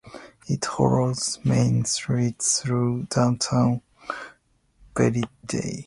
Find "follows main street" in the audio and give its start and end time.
0.65-2.41